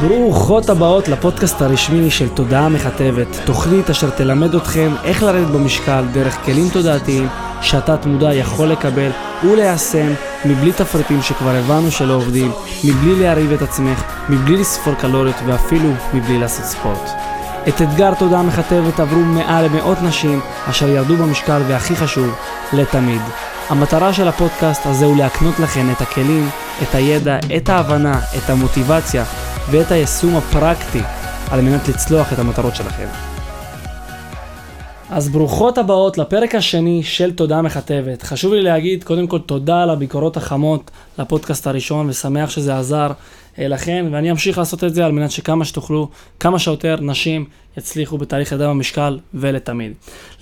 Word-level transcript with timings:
ברוכות 0.00 0.70
הבאות 0.70 1.08
לפודקאסט 1.08 1.62
הרשמי 1.62 2.10
של 2.10 2.28
תודעה 2.28 2.68
מכתבת, 2.68 3.26
תוכנית 3.44 3.90
אשר 3.90 4.10
תלמד 4.10 4.54
אתכם 4.54 4.94
איך 5.04 5.22
לרדת 5.22 5.48
במשקל 5.48 6.04
דרך 6.12 6.44
כלים 6.44 6.68
תודעתיים 6.72 7.28
שהתת 7.62 8.06
מודע 8.06 8.34
יכול 8.34 8.68
לקבל 8.68 9.10
וליישם 9.44 10.12
מבלי 10.44 10.72
תפריטים 10.72 11.22
שכבר 11.22 11.50
הבנו 11.50 11.90
שלא 11.90 12.14
עובדים, 12.14 12.52
מבלי 12.84 13.22
להרעיב 13.22 13.52
את 13.52 13.62
עצמך, 13.62 14.02
מבלי 14.28 14.56
לספור 14.56 14.94
קלוריות 14.94 15.36
ואפילו 15.46 15.90
מבלי 16.14 16.38
לעשות 16.38 16.64
ספורט. 16.64 17.10
את 17.68 17.82
אתגר 17.82 18.14
תודעה 18.14 18.42
מכתבת 18.42 19.00
עברו 19.00 19.20
מעל 19.20 19.64
למאות 19.64 20.02
נשים 20.02 20.40
אשר 20.70 20.88
ירדו 20.88 21.16
במשקל 21.16 21.62
והכי 21.68 21.96
חשוב, 21.96 22.34
לתמיד. 22.72 23.20
המטרה 23.68 24.12
של 24.12 24.28
הפודקאסט 24.28 24.86
הזה 24.86 25.04
הוא 25.04 25.16
להקנות 25.16 25.58
לכם 25.58 25.86
את 25.92 26.00
הכלים, 26.00 26.48
את 26.82 26.94
הידע, 26.94 27.38
את 27.56 27.68
ההבנה, 27.68 28.20
את 28.38 28.50
המוטיבציה 28.50 29.24
ואת 29.70 29.90
היישום 29.90 30.36
הפרקטי 30.36 31.00
על 31.50 31.60
מנת 31.60 31.88
לצלוח 31.88 32.32
את 32.32 32.38
המטרות 32.38 32.76
שלכם. 32.76 33.06
אז 35.10 35.28
ברוכות 35.28 35.78
הבאות 35.78 36.18
לפרק 36.18 36.54
השני 36.54 37.02
של 37.02 37.32
תודעה 37.32 37.62
מכתבת. 37.62 38.22
חשוב 38.22 38.52
לי 38.54 38.62
להגיד 38.62 39.04
קודם 39.04 39.26
כל 39.26 39.38
תודה 39.38 39.82
על 39.82 39.90
הביקורות 39.90 40.36
החמות 40.36 40.90
לפודקאסט 41.18 41.66
הראשון 41.66 42.08
ושמח 42.08 42.50
שזה 42.50 42.78
עזר 42.78 43.10
אה, 43.58 43.68
לכם 43.68 44.08
ואני 44.12 44.30
אמשיך 44.30 44.58
לעשות 44.58 44.84
את 44.84 44.94
זה 44.94 45.06
על 45.06 45.12
מנת 45.12 45.30
שכמה 45.30 45.64
שתוכלו, 45.64 46.08
כמה 46.40 46.58
שיותר 46.58 46.96
נשים 47.00 47.44
יצליחו 47.76 48.18
בתהליך 48.18 48.52
ידע 48.52 48.68
במשקל 48.68 49.18
ולתמיד. 49.34 49.92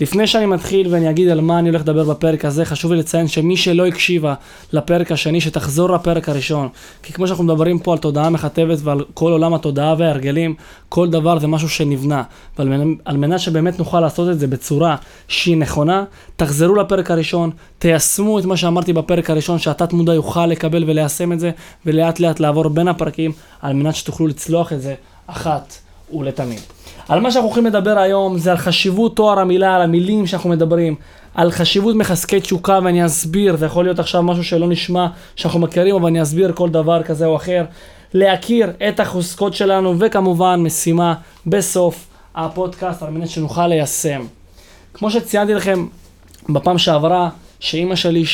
לפני 0.01 0.27
שאני 0.27 0.47
מתחיל 0.47 0.87
ואני 0.91 1.11
אגיד 1.11 1.29
על 1.29 1.41
מה 1.41 1.59
אני 1.59 1.69
הולך 1.69 1.83
לדבר 1.83 2.05
בפרק 2.05 2.45
הזה, 2.45 2.65
חשוב 2.65 2.93
לי 2.93 2.99
לציין 2.99 3.29
שמי 3.29 3.57
שלא 3.57 3.87
הקשיבה 3.87 4.35
לפרק 4.73 5.13
השני, 5.13 5.41
שתחזור 5.41 5.91
לפרק 5.91 6.29
הראשון. 6.29 6.69
כי 7.03 7.13
כמו 7.13 7.27
שאנחנו 7.27 7.45
מדברים 7.45 7.79
פה 7.79 7.93
על 7.93 7.99
תודעה 7.99 8.31
מכתבת 8.31 8.79
ועל 8.83 9.05
כל 9.15 9.33
עולם 9.33 9.55
התודעה 9.55 9.95
וההרגלים, 9.99 10.55
כל 10.89 11.11
דבר 11.11 11.39
זה 11.39 11.47
משהו 11.47 11.69
שנבנה. 11.69 12.23
ועל 12.59 12.69
מנ- 12.69 12.97
על 13.05 13.17
מנת 13.17 13.41
שבאמת 13.41 13.79
נוכל 13.79 14.01
לעשות 14.01 14.31
את 14.31 14.39
זה 14.39 14.47
בצורה 14.47 14.97
שהיא 15.29 15.57
נכונה, 15.57 16.05
תחזרו 16.37 16.75
לפרק 16.75 17.11
הראשון, 17.11 17.51
תיישמו 17.79 18.39
את 18.39 18.45
מה 18.45 18.57
שאמרתי 18.57 18.93
בפרק 18.93 19.31
הראשון, 19.31 19.59
שהתת 19.59 19.93
מודע 19.93 20.15
יוכל 20.15 20.47
לקבל 20.47 20.85
וליישם 20.87 21.33
את 21.33 21.41
זה, 21.41 21.51
ולאט 21.87 22.21
לאט 22.21 22.41
לעבור 22.41 22.69
בין 22.69 22.89
הפרקים, 23.03 23.33
על 23.63 23.73
מנת 23.73 23.97
שתוכלו 23.97 24.27
לצלוח 24.27 24.73
את 24.73 24.83
זה 24.83 24.95
אחת 25.27 25.75
ולתמיד. 26.15 26.61
על 27.09 27.21
מה 27.21 27.31
שאנחנו 27.31 27.49
הולכים 27.49 27.67
לדבר 27.67 27.99
היום 27.99 28.39
זה 28.39 28.51
על 28.51 28.57
חשיבות 28.57 29.17
תואר 29.17 29.39
המילה, 29.39 29.77
על 29.77 29.83
המילים 29.83 30.27
שאנחנו 30.27 30.51
מדברים, 30.51 30.95
על 31.35 31.51
חשיבות 31.51 31.97
מחזקי 31.97 32.41
תשוקה 32.41 32.79
ואני 32.85 33.07
אסביר, 33.07 33.57
זה 33.57 33.67
יכול 33.67 33.85
להיות 33.85 33.99
עכשיו 33.99 34.23
משהו 34.23 34.45
שלא 34.45 34.69
נשמע 34.69 35.07
שאנחנו 35.37 35.61
מכירים, 35.61 35.97
אבל 35.97 36.07
אני 36.07 36.23
אסביר 36.23 36.53
כל 36.53 36.71
דבר 36.71 37.03
כזה 37.03 37.27
או 37.27 37.37
אחר. 37.37 37.65
להכיר 38.15 38.73
את 38.89 39.01
החוזקות 39.01 39.55
שלנו 39.55 39.99
וכמובן 39.99 40.61
משימה 40.61 41.15
בסוף 41.47 42.07
הפודקאסט 42.35 43.03
על 43.03 43.11
מנת 43.11 43.29
שנוכל 43.29 43.67
ליישם. 43.67 44.25
כמו 44.95 45.11
שציינתי 45.11 45.55
לכם 45.55 45.87
בפעם 46.49 46.79
שעברה, 46.79 47.29
שאימא 47.61 47.95
שלי. 47.95 48.25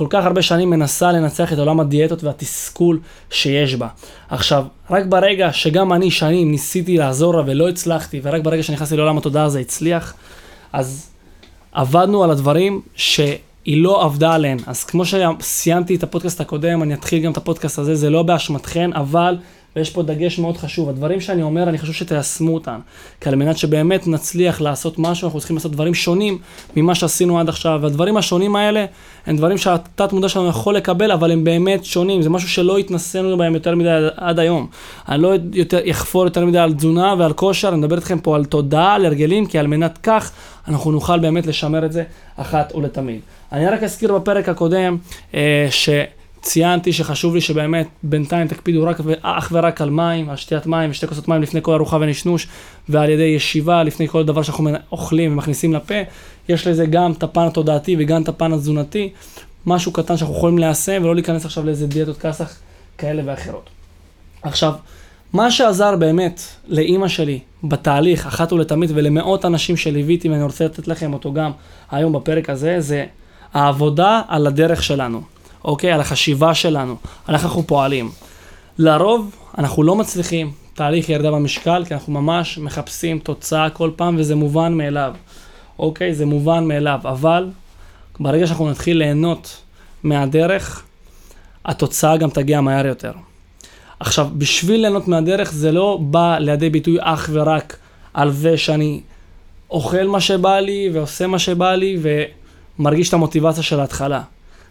כל 0.00 0.06
כך 0.10 0.24
הרבה 0.24 0.42
שנים 0.42 0.70
מנסה 0.70 1.12
לנצח 1.12 1.52
את 1.52 1.58
עולם 1.58 1.80
הדיאטות 1.80 2.24
והתסכול 2.24 3.00
שיש 3.30 3.74
בה. 3.74 3.88
עכשיו, 4.28 4.64
רק 4.90 5.06
ברגע 5.06 5.52
שגם 5.52 5.92
אני 5.92 6.10
שנים 6.10 6.50
ניסיתי 6.50 6.96
לעזור 6.96 7.34
לה 7.34 7.42
ולא 7.46 7.68
הצלחתי, 7.68 8.20
ורק 8.22 8.42
ברגע 8.42 8.62
שנכנסתי 8.62 8.96
לעולם 8.96 9.18
התודעה 9.18 9.48
זה 9.48 9.60
הצליח, 9.60 10.14
אז 10.72 11.10
עבדנו 11.72 12.24
על 12.24 12.30
הדברים 12.30 12.80
שהיא 12.96 13.82
לא 13.82 14.04
עבדה 14.04 14.34
עליהם. 14.34 14.58
אז 14.66 14.84
כמו 14.84 15.02
שסיימתי 15.04 15.94
את 15.94 16.02
הפודקאסט 16.02 16.40
הקודם, 16.40 16.82
אני 16.82 16.94
אתחיל 16.94 17.22
גם 17.22 17.32
את 17.32 17.36
הפודקאסט 17.36 17.78
הזה, 17.78 17.94
זה 17.94 18.10
לא 18.10 18.22
באשמתכן, 18.22 18.92
אבל, 18.92 19.36
ויש 19.76 19.90
פה 19.90 20.02
דגש 20.02 20.38
מאוד 20.38 20.56
חשוב, 20.56 20.88
הדברים 20.88 21.20
שאני 21.20 21.42
אומר, 21.42 21.68
אני 21.68 21.78
חושב 21.78 21.92
שתיישמו 21.92 22.54
אותם. 22.54 22.80
כי 23.20 23.28
על 23.28 23.34
מנת 23.34 23.58
שבאמת 23.58 24.06
נצליח 24.06 24.60
לעשות 24.60 24.98
משהו, 24.98 25.26
אנחנו 25.26 25.38
צריכים 25.38 25.56
לעשות 25.56 25.72
דברים 25.72 25.94
שונים 25.94 26.38
ממה 26.76 26.94
שעשינו 26.94 27.40
עד 27.40 27.48
עכשיו. 27.48 27.78
והדברים 27.82 28.16
השונים 28.16 28.56
האלה, 28.56 28.84
הם 29.26 29.36
דברים 29.36 29.58
שהתת 29.58 30.12
מודע 30.12 30.28
שלנו 30.28 30.48
יכול 30.48 30.76
לקבל, 30.76 31.12
אבל 31.12 31.32
הם 31.32 31.44
באמת 31.44 31.84
שונים. 31.84 32.22
זה 32.22 32.30
משהו 32.30 32.48
שלא 32.48 32.78
התנסינו 32.78 33.36
בהם 33.36 33.54
יותר 33.54 33.74
מדי 33.74 34.08
עד, 34.16 34.38
היום. 34.38 34.66
אני 35.08 35.22
לא 35.22 35.32
יותר, 35.52 35.90
אחפור 35.90 36.24
יותר 36.24 36.46
מדי 36.46 36.58
על 36.58 36.74
תזונה 36.74 37.14
ועל 37.18 37.32
כושר, 37.32 37.68
אני 37.68 37.76
מדבר 37.76 37.96
איתכם 37.96 38.18
פה 38.18 38.36
על 38.36 38.44
תודעה, 38.44 38.94
על 38.94 39.06
הרגלים, 39.06 39.46
כי 39.46 39.58
על 39.58 39.66
מנת 39.66 39.98
כך 40.02 40.32
אנחנו 40.68 40.92
נוכל 40.92 41.18
באמת 41.18 41.46
לשמר 41.46 41.84
את 41.84 41.92
זה 41.92 42.04
אחת 42.36 42.74
ולתמיד. 42.74 43.20
אני 43.52 43.66
רק 43.66 43.82
אזכיר 43.82 44.18
בפרק 44.18 44.48
הקודם, 44.48 44.96
אה, 45.34 45.66
שציינתי 46.42 46.92
שחשוב 46.92 47.34
לי 47.34 47.40
שבאמת 47.40 47.88
בינתיים 48.02 48.48
תקפידו 48.48 48.84
רק 48.84 49.00
ואך 49.04 49.48
ורק 49.52 49.80
על 49.80 49.90
מים, 49.90 50.30
על 50.30 50.36
שתיית 50.36 50.66
מים 50.66 50.90
ושתי 50.90 51.06
כוסות 51.06 51.28
מים 51.28 51.42
לפני 51.42 51.62
כל 51.62 51.74
ארוחה 51.74 51.96
ונשנוש, 51.96 52.48
ועל 52.88 53.10
ידי 53.10 53.22
ישיבה 53.22 53.82
לפני 53.82 54.08
כל 54.08 54.24
דבר 54.24 54.42
שאנחנו 54.42 54.70
אוכלים 54.92 55.32
ומכניסים 55.32 55.72
לפה. 55.72 55.94
יש 56.48 56.66
לזה 56.66 56.86
גם 56.86 57.12
את 57.12 57.22
הפן 57.22 57.46
התודעתי 57.46 57.96
וגם 57.98 58.22
את 58.22 58.28
הפן 58.28 58.52
התזונתי, 58.52 59.12
משהו 59.66 59.92
קטן 59.92 60.16
שאנחנו 60.16 60.36
יכולים 60.36 60.58
ליישם 60.58 61.00
ולא 61.02 61.14
להיכנס 61.14 61.44
עכשיו 61.44 61.66
לאיזה 61.66 61.86
דיאטות 61.86 62.18
כסח 62.18 62.56
כאלה 62.98 63.22
ואחרות. 63.26 63.70
עכשיו, 64.42 64.72
מה 65.32 65.50
שעזר 65.50 65.96
באמת 65.96 66.40
לאימא 66.68 67.08
שלי 67.08 67.38
בתהליך, 67.64 68.26
אחת 68.26 68.52
ולתמיד, 68.52 68.90
ולמאות 68.94 69.44
אנשים 69.44 69.76
שליוויתי, 69.76 70.28
ואני 70.28 70.42
רוצה 70.42 70.64
לתת 70.64 70.88
לכם 70.88 71.12
אותו 71.12 71.32
גם 71.32 71.50
היום 71.90 72.12
בפרק 72.12 72.50
הזה, 72.50 72.80
זה 72.80 73.06
העבודה 73.54 74.22
על 74.28 74.46
הדרך 74.46 74.82
שלנו, 74.82 75.22
אוקיי? 75.64 75.92
על 75.92 76.00
החשיבה 76.00 76.54
שלנו, 76.54 76.96
על 77.26 77.34
איך 77.34 77.44
אנחנו 77.44 77.66
פועלים. 77.66 78.10
לרוב, 78.78 79.36
אנחנו 79.58 79.82
לא 79.82 79.96
מצליחים 79.96 80.52
תהליך 80.74 81.08
ירידה 81.08 81.30
במשקל, 81.30 81.84
כי 81.84 81.94
אנחנו 81.94 82.12
ממש 82.12 82.58
מחפשים 82.58 83.18
תוצאה 83.18 83.70
כל 83.70 83.90
פעם, 83.96 84.16
וזה 84.18 84.34
מובן 84.34 84.74
מאליו. 84.74 85.14
אוקיי? 85.78 86.14
זה 86.14 86.26
מובן 86.26 86.64
מאליו, 86.64 87.00
אבל 87.04 87.50
ברגע 88.20 88.46
שאנחנו 88.46 88.70
נתחיל 88.70 88.98
ליהנות 88.98 89.62
מהדרך, 90.02 90.84
התוצאה 91.64 92.16
גם 92.16 92.30
תגיע 92.30 92.60
מהר 92.60 92.86
יותר. 92.86 93.12
עכשיו, 94.00 94.28
בשביל 94.38 94.80
ליהנות 94.80 95.08
מהדרך 95.08 95.52
זה 95.52 95.72
לא 95.72 95.98
בא 96.02 96.38
לידי 96.38 96.70
ביטוי 96.70 96.96
אך 97.00 97.30
ורק 97.32 97.76
על 98.14 98.30
זה 98.30 98.56
שאני 98.56 99.00
אוכל 99.70 100.06
מה 100.06 100.20
שבא 100.20 100.58
לי 100.58 100.90
ועושה 100.92 101.26
מה 101.26 101.38
שבא 101.38 101.74
לי 101.74 101.98
ומרגיש 102.78 103.08
את 103.08 103.14
המוטיבציה 103.14 103.62
של 103.62 103.80
ההתחלה. 103.80 104.22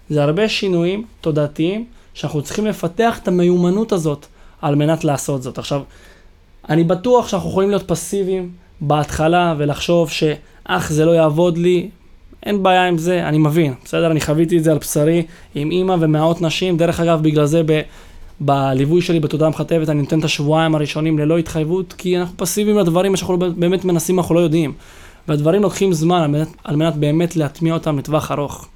זה 0.09 0.23
הרבה 0.23 0.49
שינויים 0.49 1.05
תודעתיים 1.21 1.85
שאנחנו 2.13 2.41
צריכים 2.41 2.65
לפתח 2.65 3.19
את 3.23 3.27
המיומנות 3.27 3.91
הזאת 3.91 4.25
על 4.61 4.75
מנת 4.75 5.03
לעשות 5.03 5.43
זאת. 5.43 5.57
עכשיו, 5.57 5.81
אני 6.69 6.83
בטוח 6.83 7.27
שאנחנו 7.27 7.49
יכולים 7.49 7.69
להיות 7.69 7.87
פסיביים 7.87 8.51
בהתחלה 8.81 9.55
ולחשוב 9.57 10.09
שאך 10.09 10.91
זה 10.91 11.05
לא 11.05 11.11
יעבוד 11.11 11.57
לי, 11.57 11.89
אין 12.43 12.63
בעיה 12.63 12.87
עם 12.87 12.97
זה, 12.97 13.27
אני 13.27 13.37
מבין, 13.37 13.73
בסדר? 13.85 14.11
אני 14.11 14.21
חוויתי 14.21 14.57
את 14.57 14.63
זה 14.63 14.71
על 14.71 14.77
בשרי 14.77 15.25
עם 15.55 15.71
אימא 15.71 15.95
ומאות 15.99 16.41
נשים, 16.41 16.77
דרך 16.77 16.99
אגב, 16.99 17.23
בגלל 17.23 17.45
זה 17.45 17.61
ב... 17.65 17.81
בליווי 18.41 19.01
שלי 19.01 19.19
בתודעה 19.19 19.49
מכתבת 19.49 19.89
אני 19.89 20.01
נותן 20.01 20.19
את 20.19 20.23
השבועיים 20.23 20.75
הראשונים 20.75 21.19
ללא 21.19 21.37
התחייבות, 21.37 21.93
כי 21.93 22.17
אנחנו 22.17 22.37
פסיביים 22.37 22.77
לדברים 22.77 23.15
שאנחנו 23.15 23.37
באמת 23.37 23.85
מנסים, 23.85 24.19
אנחנו 24.19 24.35
לא 24.35 24.39
יודעים. 24.39 24.73
והדברים 25.27 25.61
לוקחים 25.61 25.93
זמן 25.93 26.21
על 26.21 26.27
מנת, 26.27 26.47
על 26.63 26.75
מנת 26.75 26.95
באמת 26.95 27.35
להטמיע 27.35 27.73
אותם 27.73 27.97
לטווח 27.97 28.31
ארוך. 28.31 28.67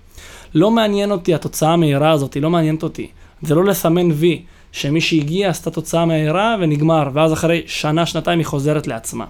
לא 0.56 0.72
מעניין 0.72 1.12
אותי 1.12 1.34
התוצאה 1.34 1.74
המהירה 1.74 2.12
הזאת, 2.12 2.34
היא 2.34 2.44
לא 2.44 2.50
מעניינת 2.50 2.84
אותי. 2.84 3.08
זה 3.42 3.56
לא 3.56 3.66
לסמן 3.66 4.12
וי, 4.12 4.42
שמי 4.72 5.02
שהגיע 5.02 5.50
עשתה 5.50 5.72
תוצאה 5.72 6.06
מהירה 6.06 6.56
ונגמר, 6.60 7.10
ואז 7.14 7.34
אחרי 7.34 7.62
שנה, 7.66 8.06
שנתיים 8.06 8.40
היא 8.40 8.46
חוזרת 8.46 8.88
לעצמה. 8.88 9.26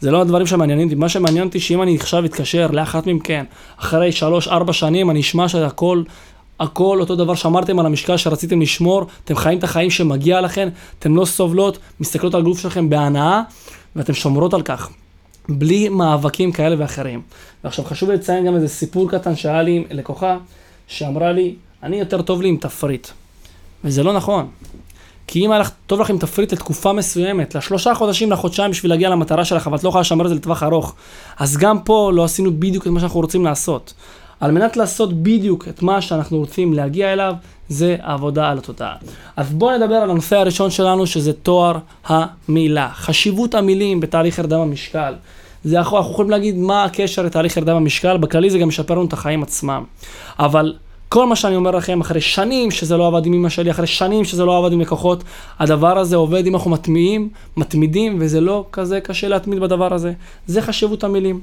זה 0.00 0.10
לא 0.10 0.20
הדברים 0.20 0.46
שמעניינים 0.46 0.86
אותי, 0.86 0.94
מה 0.94 1.08
שמעניין 1.08 1.46
אותי 1.46 1.60
שאם 1.60 1.82
אני 1.82 1.96
עכשיו 1.96 2.24
אתקשר 2.24 2.66
לאחת 2.70 3.06
מכן, 3.06 3.44
אחרי 3.76 4.12
שלוש, 4.12 4.48
ארבע 4.48 4.72
שנים, 4.72 5.10
אני 5.10 5.20
אשמע 5.20 5.48
שהכל 5.48 6.02
הכל 6.60 7.00
אותו 7.00 7.16
דבר 7.16 7.34
שאמרתם 7.34 7.78
על 7.78 7.86
המשקל 7.86 8.16
שרציתם 8.16 8.60
לשמור, 8.60 9.06
אתם 9.24 9.36
חיים 9.36 9.58
את 9.58 9.64
החיים 9.64 9.90
שמגיע 9.90 10.40
לכם, 10.40 10.68
אתם 10.98 11.16
לא 11.16 11.24
סובלות, 11.24 11.78
מסתכלות 12.00 12.34
על 12.34 12.40
הגוף 12.40 12.60
שלכם 12.60 12.90
בהנאה, 12.90 13.42
ואתם 13.96 14.14
שומרות 14.14 14.54
על 14.54 14.62
כך. 14.62 14.90
בלי 15.48 15.88
מאבקים 15.88 16.52
כאלה 16.52 16.76
ואחרים. 16.78 17.22
ועכשיו 17.64 17.84
חשוב 17.84 18.10
לציין 18.10 18.46
גם 18.46 18.54
איזה 18.54 18.68
סיפור 18.68 19.10
קטן 19.10 19.36
שהיה 19.36 19.62
לי 19.62 19.84
לקוחה, 19.90 20.38
שאמרה 20.86 21.32
לי, 21.32 21.54
אני 21.82 21.96
יותר 21.96 22.22
טוב 22.22 22.42
לי 22.42 22.48
עם 22.48 22.56
תפריט. 22.56 23.08
וזה 23.84 24.02
לא 24.02 24.12
נכון. 24.12 24.48
כי 25.26 25.46
אם 25.46 25.50
היה 25.50 25.60
לך 25.60 25.70
טוב 25.86 26.00
לך 26.00 26.10
עם 26.10 26.18
תפריט 26.18 26.52
לתקופה 26.52 26.92
מסוימת, 26.92 27.54
לשלושה 27.54 27.94
חודשים, 27.94 28.32
לחודשיים 28.32 28.70
בשביל 28.70 28.92
להגיע 28.92 29.08
למטרה 29.08 29.44
שלך, 29.44 29.66
אבל 29.66 29.76
את 29.76 29.84
לא 29.84 29.88
יכולה 29.88 30.00
לשמר 30.00 30.24
את 30.24 30.28
זה 30.28 30.34
לטווח 30.34 30.62
ארוך, 30.62 30.94
אז 31.38 31.56
גם 31.56 31.82
פה 31.82 32.10
לא 32.14 32.24
עשינו 32.24 32.50
בדיוק 32.58 32.86
את 32.86 32.92
מה 32.92 33.00
שאנחנו 33.00 33.20
רוצים 33.20 33.44
לעשות. 33.44 33.94
על 34.40 34.50
מנת 34.50 34.76
לעשות 34.76 35.22
בדיוק 35.22 35.68
את 35.68 35.82
מה 35.82 36.00
שאנחנו 36.00 36.38
רוצים 36.38 36.72
להגיע 36.72 37.12
אליו, 37.12 37.34
זה 37.68 37.96
העבודה 38.02 38.50
על 38.50 38.58
התודעה. 38.58 38.94
אז 39.36 39.52
בואו 39.52 39.78
נדבר 39.78 39.94
על 39.94 40.10
הנושא 40.10 40.36
הראשון 40.36 40.70
שלנו, 40.70 41.06
שזה 41.06 41.32
תואר 41.32 41.78
המילה. 42.06 42.88
חשיבות 42.94 43.54
המילים 43.54 44.00
בתהליך 44.00 44.38
ירידה 44.38 44.58
במשקל. 44.58 45.14
זה 45.64 45.78
אנחנו 45.78 45.98
יכולים 45.98 46.30
להגיד 46.30 46.56
מה 46.56 46.84
הקשר 46.84 47.22
לתהליך 47.22 47.56
ירידה 47.56 47.74
במשקל, 47.74 48.16
בכללי 48.16 48.50
זה 48.50 48.58
גם 48.58 48.68
משפר 48.68 48.94
לנו 48.94 49.04
את 49.04 49.12
החיים 49.12 49.42
עצמם. 49.42 49.84
אבל 50.38 50.74
כל 51.08 51.26
מה 51.26 51.36
שאני 51.36 51.56
אומר 51.56 51.70
לכם, 51.70 52.00
אחרי 52.00 52.20
שנים 52.20 52.70
שזה 52.70 52.96
לא 52.96 53.06
עבד 53.06 53.26
עם 53.26 53.34
אמא 53.34 53.48
שלי, 53.48 53.70
אחרי 53.70 53.86
שנים 53.86 54.24
שזה 54.24 54.44
לא 54.44 54.58
עבד 54.58 54.72
עם 54.72 54.80
לקוחות, 54.80 55.24
הדבר 55.58 55.98
הזה 55.98 56.16
עובד 56.16 56.46
אם 56.46 56.54
אנחנו 56.54 56.70
מטמיעים, 56.70 57.28
מתמידים, 57.56 58.16
וזה 58.20 58.40
לא 58.40 58.64
כזה 58.72 59.00
קשה 59.00 59.28
להתמיד 59.28 59.60
בדבר 59.60 59.94
הזה. 59.94 60.12
זה 60.46 60.62
חשיבות 60.62 61.04
המילים. 61.04 61.40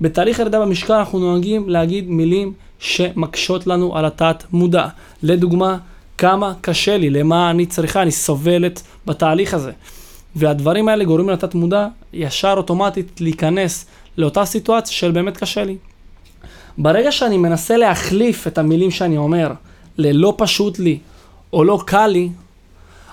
בתהליך 0.00 0.38
ירידה 0.38 0.60
במשקל 0.60 0.92
אנחנו 0.92 1.18
נוהגים 1.18 1.68
להגיד 1.68 2.10
מילים 2.10 2.52
שמקשות 2.78 3.66
לנו 3.66 3.96
על 3.96 4.04
התת 4.04 4.44
מודע. 4.52 4.86
לדוגמה, 5.22 5.78
כמה 6.18 6.52
קשה 6.60 6.96
לי, 6.96 7.10
למה 7.10 7.50
אני 7.50 7.66
צריכה, 7.66 8.02
אני 8.02 8.10
סובלת 8.10 8.82
בתהליך 9.06 9.54
הזה. 9.54 9.72
והדברים 10.36 10.88
האלה 10.88 11.04
גורמים 11.04 11.28
לתת 11.28 11.54
מודע 11.54 11.86
ישר 12.12 12.54
אוטומטית 12.56 13.20
להיכנס 13.20 13.86
לאותה 14.18 14.44
סיטואציה 14.44 14.92
של 14.92 15.10
באמת 15.10 15.36
קשה 15.36 15.64
לי. 15.64 15.76
ברגע 16.78 17.12
שאני 17.12 17.36
מנסה 17.36 17.76
להחליף 17.76 18.46
את 18.46 18.58
המילים 18.58 18.90
שאני 18.90 19.16
אומר 19.16 19.52
ללא 19.98 20.34
פשוט 20.36 20.78
לי 20.78 20.98
או 21.52 21.64
לא 21.64 21.80
קל 21.86 22.06
לי, 22.06 22.30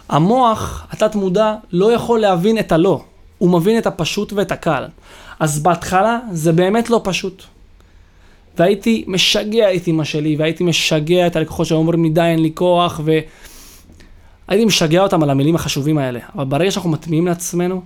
המוח, 0.09 0.87
התת 0.91 1.15
מודע, 1.15 1.55
לא 1.71 1.93
יכול 1.93 2.19
להבין 2.19 2.59
את 2.59 2.71
הלא. 2.71 3.03
הוא 3.37 3.49
מבין 3.49 3.77
את 3.77 3.87
הפשוט 3.87 4.33
ואת 4.33 4.51
הקל. 4.51 4.85
אז 5.39 5.59
בהתחלה 5.59 6.19
זה 6.31 6.51
באמת 6.51 6.89
לא 6.89 7.01
פשוט. 7.03 7.43
והייתי 8.57 9.03
משגע 9.07 9.73
את 9.75 9.87
אמא 9.87 10.03
שלי, 10.03 10.35
והייתי 10.35 10.63
משגע 10.63 11.27
את 11.27 11.35
הלקוחות 11.35 11.67
שאומרים 11.67 12.03
לי 12.03 12.09
די 12.09 12.21
אין 12.21 12.39
לי 12.39 12.51
כוח, 12.53 13.01
והייתי 14.47 14.65
משגע 14.65 15.01
אותם 15.01 15.23
על 15.23 15.29
המילים 15.29 15.55
החשובים 15.55 15.97
האלה. 15.97 16.19
אבל 16.35 16.45
ברגע 16.45 16.71
שאנחנו 16.71 16.89
מטמיעים 16.89 17.27
לעצמנו 17.27 17.81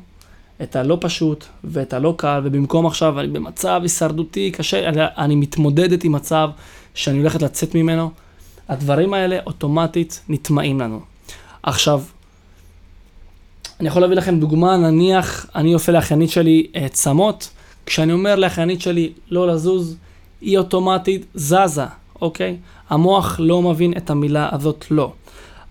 את 0.63 0.75
הלא 0.75 0.97
פשוט 1.01 1.45
ואת 1.63 1.93
הלא 1.93 2.13
קל, 2.17 2.41
ובמקום 2.43 2.85
עכשיו 2.85 3.19
אני 3.19 3.27
במצב 3.27 3.79
הישרדותי 3.83 4.51
קשה, 4.51 4.89
אני, 4.89 5.01
אני 5.17 5.35
מתמודדת 5.35 6.03
עם 6.03 6.11
מצב 6.11 6.49
שאני 6.93 7.19
הולכת 7.19 7.41
לצאת 7.41 7.75
ממנו, 7.75 8.11
הדברים 8.69 9.13
האלה 9.13 9.39
אוטומטית 9.45 10.21
נטמעים 10.29 10.79
לנו. 10.79 10.99
עכשיו, 11.63 12.01
אני 13.79 13.87
יכול 13.87 14.01
להביא 14.01 14.15
לכם 14.15 14.39
דוגמה, 14.39 14.77
נניח 14.77 15.45
אני 15.55 15.73
עושה 15.73 15.91
לאחיינית 15.91 16.29
שלי 16.29 16.67
אה, 16.75 16.87
צמות, 16.89 17.49
כשאני 17.85 18.13
אומר 18.13 18.35
לאחיינית 18.35 18.81
שלי 18.81 19.13
לא 19.31 19.47
לזוז, 19.47 19.97
היא 20.41 20.57
אוטומטית 20.57 21.25
זזה, 21.33 21.85
אוקיי? 22.21 22.57
המוח 22.89 23.39
לא 23.39 23.61
מבין 23.61 23.93
את 23.97 24.09
המילה 24.09 24.49
הזאת 24.51 24.85
לא. 24.91 25.13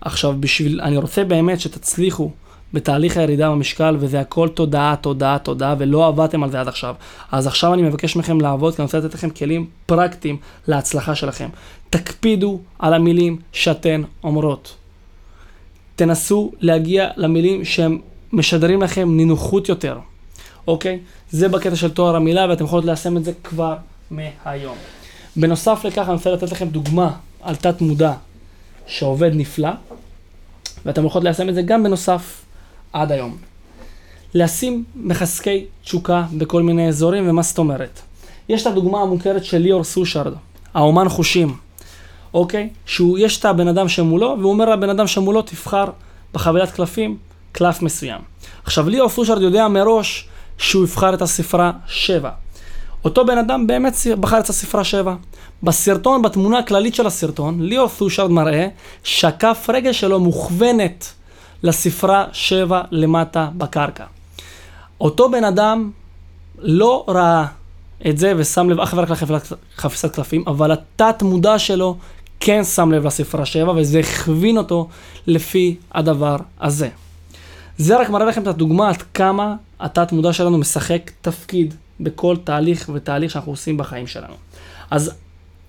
עכשיו, 0.01 0.35
בשביל, 0.39 0.81
אני 0.81 0.97
רוצה 0.97 1.23
באמת 1.23 1.59
שתצליחו 1.59 2.31
בתהליך 2.73 3.17
הירידה 3.17 3.49
במשקל, 3.49 3.97
וזה 3.99 4.19
הכל 4.19 4.47
תודעה, 4.47 4.95
תודעה, 5.01 5.39
תודעה, 5.39 5.75
ולא 5.77 6.07
עבדתם 6.07 6.43
על 6.43 6.51
זה 6.51 6.59
עד 6.59 6.67
עכשיו. 6.67 6.95
אז 7.31 7.47
עכשיו 7.47 7.73
אני 7.73 7.81
מבקש 7.81 8.15
מכם 8.15 8.41
לעבוד, 8.41 8.75
כי 8.75 8.81
אני 8.81 8.85
רוצה 8.85 8.99
לתת 8.99 9.13
לכם 9.13 9.29
כלים 9.29 9.67
פרקטיים 9.85 10.37
להצלחה 10.67 11.15
שלכם. 11.15 11.49
תקפידו 11.89 12.59
על 12.79 12.93
המילים 12.93 13.39
שאתן 13.51 14.01
אומרות. 14.23 14.75
תנסו 15.95 16.51
להגיע 16.59 17.09
למילים 17.15 17.65
שהם 17.65 17.99
משדרים 18.33 18.81
לכם 18.81 19.15
נינוחות 19.15 19.69
יותר, 19.69 19.97
אוקיי? 20.67 20.99
זה 21.31 21.49
בקטע 21.49 21.75
של 21.75 21.91
תואר 21.91 22.15
המילה, 22.15 22.45
ואתם 22.49 22.65
יכולים 22.65 22.85
ליישם 22.85 23.17
את 23.17 23.23
זה 23.23 23.31
כבר 23.43 23.75
מהיום. 24.11 24.75
בנוסף 25.35 25.85
לכך, 25.85 26.05
אני 26.07 26.13
רוצה 26.13 26.31
לתת 26.31 26.51
לכם 26.51 26.67
דוגמה 26.67 27.11
על 27.41 27.55
תת 27.55 27.81
מודע 27.81 28.13
שעובד 28.87 29.31
נפלא, 29.33 29.69
ואתם 30.85 31.05
יכולים 31.05 31.23
ליישם 31.23 31.49
את 31.49 31.55
זה 31.55 31.61
גם 31.61 31.83
בנוסף 31.83 32.41
עד 32.93 33.11
היום. 33.11 33.37
לשים 34.33 34.83
מחזקי 34.95 35.65
תשוקה 35.83 36.23
בכל 36.37 36.63
מיני 36.63 36.87
אזורים, 36.87 37.29
ומה 37.29 37.41
זאת 37.41 37.57
אומרת? 37.57 37.99
יש 38.49 38.61
את 38.61 38.67
הדוגמה 38.67 39.01
המוכרת 39.01 39.45
של 39.45 39.57
ליאור 39.57 39.83
סושרד, 39.83 40.33
האומן 40.73 41.09
חושים, 41.09 41.55
אוקיי? 42.33 42.69
שהוא, 42.85 43.19
יש 43.19 43.39
את 43.39 43.45
הבן 43.45 43.67
אדם 43.67 43.89
שמולו, 43.89 44.35
והוא 44.39 44.51
אומר 44.51 44.69
לבן 44.69 44.89
אדם 44.89 45.07
שמולו, 45.07 45.41
תבחר 45.41 45.85
בחבילת 46.33 46.71
קלפים, 46.71 47.17
קלף 47.51 47.81
מסוים. 47.81 48.21
עכשיו, 48.63 48.89
ליאור 48.89 49.09
סושרד 49.09 49.41
יודע 49.41 49.67
מראש 49.67 50.27
שהוא 50.57 50.83
יבחר 50.83 51.13
את 51.13 51.21
הספרה 51.21 51.71
7. 51.87 52.29
אותו 53.05 53.25
בן 53.25 53.37
אדם 53.37 53.67
באמת 53.67 53.93
בחר 54.19 54.39
את 54.39 54.49
הספרה 54.49 54.83
7. 54.83 55.15
בסרטון, 55.63 56.21
בתמונה 56.21 56.59
הכללית 56.59 56.95
של 56.95 57.07
הסרטון, 57.07 57.61
ליאור 57.61 57.89
סושרד 57.89 58.31
מראה 58.31 58.67
שהכף 59.03 59.67
רגל 59.73 59.93
שלו 59.93 60.19
מוכוונת 60.19 61.13
לספרה 61.63 62.25
7 62.31 62.81
למטה 62.91 63.49
בקרקע. 63.57 64.05
אותו 65.01 65.31
בן 65.31 65.43
אדם 65.43 65.91
לא 66.59 67.05
ראה 67.07 67.45
את 68.09 68.17
זה 68.17 68.33
ושם 68.37 68.69
לב 68.69 68.79
אך 68.79 68.93
ורק 68.97 69.09
לחפיסת 69.11 70.15
קלפים, 70.15 70.43
אבל 70.47 70.71
התת 70.71 71.23
מודע 71.23 71.59
שלו 71.59 71.97
כן 72.39 72.63
שם 72.63 72.91
לב 72.91 73.05
לספרה 73.05 73.45
7 73.45 73.71
וזה 73.71 73.99
הכווין 73.99 74.57
אותו 74.57 74.87
לפי 75.27 75.75
הדבר 75.91 76.37
הזה. 76.61 76.89
זה 77.77 77.97
רק 77.97 78.09
מראה 78.09 78.25
לכם 78.25 78.41
את 78.41 78.47
הדוגמה 78.47 78.89
עד 78.89 79.01
כמה 79.01 79.55
התת 79.79 80.11
מודע 80.11 80.33
שלנו 80.33 80.57
משחק 80.57 81.11
תפקיד 81.21 81.73
בכל 81.99 82.35
תהליך 82.43 82.89
ותהליך 82.93 83.31
שאנחנו 83.31 83.51
עושים 83.51 83.77
בחיים 83.77 84.07
שלנו. 84.07 84.33
אז 84.91 85.11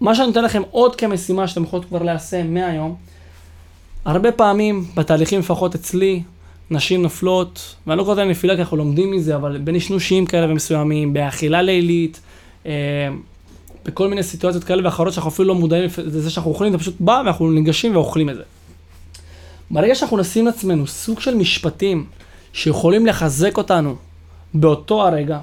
מה 0.01 0.15
שאני 0.15 0.27
נותן 0.27 0.45
לכם 0.45 0.63
עוד 0.71 0.97
כמשימה 0.97 1.49
שאתם 1.49 1.63
יכולים 1.63 1.89
כבר 1.89 2.03
ליישם 2.03 2.55
מהיום, 2.55 2.97
הרבה 4.05 4.33
פעמים, 4.33 4.85
בתהליכים 4.97 5.41
לפחות 5.41 5.75
אצלי, 5.75 6.23
נשים 6.71 7.03
נופלות, 7.03 7.75
ואני 7.87 7.99
לא 7.99 8.05
קורא 8.05 8.15
להם 8.15 8.29
נפילה 8.29 8.55
כי 8.55 8.61
אנחנו 8.61 8.77
לומדים 8.77 9.11
מזה, 9.11 9.37
אבל 9.37 9.59
בנשנושים 9.59 10.27
כאלה 10.27 10.53
ומסוימים, 10.53 11.13
באכילה 11.13 11.63
לילית, 11.63 12.21
אה, 12.67 12.73
בכל 13.85 14.09
מיני 14.09 14.23
סיטואציות 14.23 14.65
כאלה 14.65 14.85
ואחרות 14.85 15.13
שאנחנו 15.13 15.31
אפילו 15.31 15.49
לא 15.49 15.55
מודעים 15.55 15.91
לזה 15.99 16.31
שאנחנו 16.31 16.51
אוכלים, 16.51 16.73
זה 16.73 16.79
פשוט 16.79 16.95
בא 17.01 17.23
ואנחנו 17.25 17.51
ניגשים 17.51 17.97
ואוכלים 17.97 18.31
את 18.31 18.35
זה. 18.35 18.43
ברגע 19.71 19.95
שאנחנו 19.95 20.17
נשים 20.17 20.47
לעצמנו 20.47 20.87
סוג 20.87 21.21
של 21.21 21.35
משפטים 21.35 22.07
שיכולים 22.53 23.07
לחזק 23.07 23.59
אותנו 23.59 23.97
באותו 24.55 25.07
הרגע, 25.07 25.39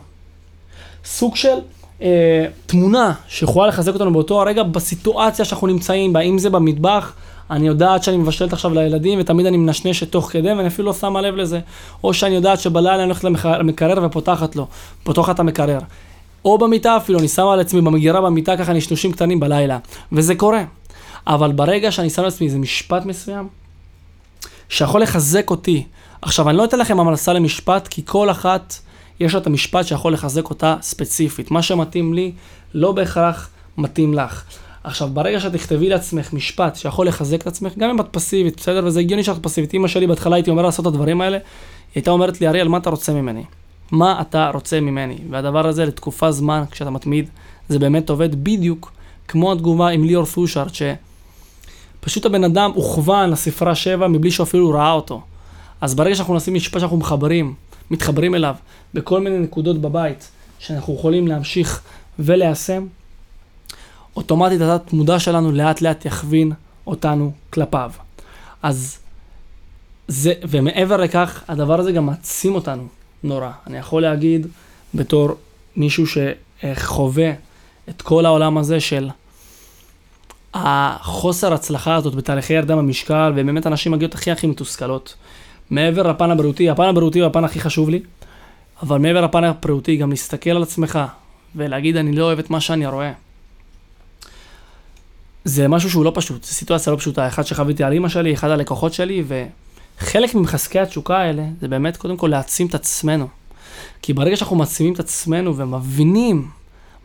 סוג 1.06 1.36
של 1.36 1.58
אה, 2.02 2.46
תמונה 2.66 3.14
שיכולה 3.28 3.68
לחזק 3.68 3.94
אותנו 3.94 4.14
באותו 4.14 4.42
הרגע 4.42 4.64
בסיטואציה 4.64 5.46
שאנחנו 5.46 5.68
נמצאים 5.68 6.14
בה, 6.14 6.20
אם 6.20 6.38
זה 6.38 6.50
במטבח, 6.50 7.14
אני 7.52 7.68
יודעת 7.68 8.04
שאני 8.04 8.18
מבשלת 8.18 8.54
עכשיו 8.54 8.74
לילדים 8.74 9.20
ותמיד 9.20 9.46
אני 9.46 9.58
מנשנשת 9.58 10.12
תוך 10.12 10.32
כדי 10.32 10.50
ואני 10.54 10.68
אפילו 10.68 10.88
לא 10.88 10.94
שמה 10.94 11.22
לב 11.22 11.36
לזה. 11.36 11.60
או 12.04 12.14
שאני 12.14 12.36
יודעת 12.36 12.60
שבלילה 12.60 12.96
אני 12.96 13.04
הולכת 13.04 13.24
למקרר 13.60 14.06
ופותחת 14.06 14.56
לו, 14.56 14.68
פותחת 15.04 15.36
את 15.36 15.40
המקרר. 15.40 15.80
או 16.46 16.58
במיטה 16.58 16.98
אפילו, 16.98 17.20
אני 17.20 17.28
שמה 17.28 17.54
על 17.54 17.60
עצמי 17.60 17.82
במגירה 17.82 18.22
במיטה 18.22 18.58
ככה 18.58 18.74
נשנושים 18.74 19.12
קטנים 19.12 19.40
בלילה. 19.40 19.78
וזה 20.12 20.36
קורה. 20.36 20.64
אבל 21.28 21.52
ברגע 21.52 21.92
שאני 21.92 22.10
שם 22.10 22.24
לעצמי 22.24 22.48
איזה 22.48 22.58
משפט 22.60 23.06
מסוים, 23.06 23.48
שיכול 24.70 25.02
לחזק 25.02 25.50
אותי. 25.50 25.84
עכשיו, 26.22 26.50
אני 26.50 26.58
לא 26.58 26.66
אתן 26.66 26.80
לכם 26.80 27.00
המלצה 27.00 27.34
למשפט, 27.34 27.88
כי 27.88 28.02
כל 28.06 28.32
אחת 28.32 28.74
יש 29.20 29.34
לה 29.34 29.40
את 29.40 29.48
המשפט 29.48 29.86
שיכול 29.86 30.14
לחזק 30.14 30.50
אותה 30.50 30.76
ספציפית. 30.82 31.52
מה 31.52 31.62
שמתאים 31.62 32.14
לי, 32.14 32.32
לא 32.74 32.92
בהכרח 32.92 33.50
מתאים 33.78 34.14
לך. 34.14 34.44
עכשיו, 34.88 35.10
ברגע 35.14 35.40
שאת 35.40 35.54
תכתבי 35.54 35.90
לעצמך 35.90 36.34
משפט 36.34 36.76
שיכול 36.76 37.08
לחזק 37.08 37.42
את 37.42 37.48
עצמך, 37.48 37.74
גם 37.78 37.90
אם 37.90 38.00
את 38.00 38.06
פסיבית, 38.12 38.58
בסדר? 38.58 38.86
וזה 38.86 39.00
הגיוני 39.00 39.24
שאת 39.24 39.44
פסיבית. 39.44 39.74
אמא 39.74 39.88
שלי 39.88 40.08
בהתחלה 40.08 40.36
הייתי 40.36 40.50
אומר 40.50 40.62
לעשות 40.62 40.88
את 40.88 40.92
הדברים 40.94 41.22
האלה, 41.22 41.38
היא 41.38 41.44
הייתה 41.96 42.12
אומרת 42.12 42.42
לי, 42.42 42.48
אריאל, 42.48 42.68
מה 42.68 42.78
אתה 42.78 42.90
רוצה 42.90 43.14
ממני? 43.14 43.44
מה 43.92 44.22
אתה 44.22 44.50
רוצה 44.54 44.80
ממני? 44.82 45.18
והדבר 45.30 45.68
הזה 45.68 45.86
לתקופה 45.86 46.32
זמן, 46.32 46.64
כשאתה 46.72 46.90
מתמיד, 46.90 47.30
זה 47.70 47.80
באמת 47.80 48.10
עובד 48.10 48.44
בדיוק 48.44 48.92
כמו 49.28 49.52
התגובה 49.52 49.90
עם 49.90 50.04
ליאור 50.04 50.26
פושארט, 50.26 50.72
שפשוט 50.74 52.26
הבן 52.26 52.44
אדם 52.44 52.72
הוכוון 52.76 53.30
לספרה 53.30 53.76
7 53.76 54.08
מבלי 54.08 54.32
שאפילו 54.32 54.70
ראה 54.70 54.92
אותו. 54.92 55.22
אז 55.82 55.96
ברגע 55.96 56.16
שאנחנו 56.16 56.36
נשים 56.36 56.54
משפט 56.54 56.80
שאנחנו 56.80 56.98
מחברים, 56.98 57.54
מתחברים 57.92 58.36
אליו 58.36 58.56
בכל 58.94 59.22
מיני 59.22 59.40
נקודות 59.40 59.82
בבית, 59.82 60.32
שאנחנו 60.60 60.94
יכולים 60.94 61.28
להמשיך 61.28 61.82
וליישם, 62.20 62.86
אוטומטית 64.18 64.62
התת 64.62 64.94
מודע 64.94 65.20
שלנו 65.20 65.52
לאט 65.52 65.82
לאט 65.82 66.06
יכווין 66.06 66.52
אותנו 66.88 67.32
כלפיו. 67.50 67.92
אז 68.64 69.00
זה, 70.08 70.34
ומעבר 70.50 70.98
לכך, 70.98 71.44
הדבר 71.48 71.80
הזה 71.80 71.92
גם 71.92 72.06
מעצים 72.06 72.56
אותנו 72.56 72.88
נורא. 73.24 73.50
אני 73.68 73.78
יכול 73.78 74.02
להגיד 74.02 74.48
בתור 74.94 75.30
מישהו 75.76 76.06
שחווה 76.08 77.32
את 77.90 78.02
כל 78.02 78.26
העולם 78.26 78.58
הזה 78.58 78.80
של 78.80 79.10
החוסר 80.54 81.54
הצלחה 81.54 81.96
הזאת 81.96 82.16
בתהליכי 82.16 82.54
ירדה 82.54 82.76
במשקל, 82.76 83.32
ובאמת 83.36 83.66
הנשים 83.66 83.92
מגיעות 83.92 84.16
הכי 84.16 84.32
הכי 84.32 84.48
מתוסכלות. 84.48 85.16
מעבר 85.70 86.08
לפן 86.08 86.32
הבריאותי, 86.32 86.70
הפן 86.70 86.84
הבריאותי 86.84 87.20
הוא 87.20 87.28
הפן 87.28 87.44
הכי 87.44 87.60
חשוב 87.60 87.90
לי, 87.90 88.00
אבל 88.84 88.98
מעבר 88.98 89.22
לפן 89.22 89.44
הבריאותי, 89.44 89.98
גם 89.98 90.10
להסתכל 90.10 90.50
על 90.50 90.64
עצמך 90.64 91.00
ולהגיד 91.56 91.96
אני 91.98 92.12
לא 92.12 92.24
אוהב 92.24 92.40
את 92.40 92.50
מה 92.50 92.62
שאני 92.62 92.88
רואה. 92.88 93.12
זה 95.48 95.68
משהו 95.68 95.90
שהוא 95.90 96.06
לא 96.06 96.12
פשוט, 96.16 96.44
זו 96.44 96.54
סיטואציה 96.54 96.94
לא 96.94 96.98
פשוטה. 96.98 97.28
אחד 97.28 97.44
שחוויתי 97.46 97.84
על 97.84 97.94
אימא 97.94 98.10
שלי, 98.10 98.34
אחד 98.34 98.50
הלקוחות 98.50 98.94
שלי, 98.94 99.24
וחלק 99.28 100.36
ממחזקי 100.36 100.80
התשוקה 100.80 101.18
האלה, 101.18 101.44
זה 101.62 101.68
באמת 101.68 101.98
קודם 101.98 102.18
כל 102.18 102.28
להעצים 102.28 102.68
את 102.68 102.76
עצמנו. 102.76 103.28
כי 104.02 104.14
ברגע 104.14 104.36
שאנחנו 104.36 104.56
מעצימים 104.56 104.94
את 104.94 105.00
עצמנו 105.00 105.58
ומבינים 105.58 106.48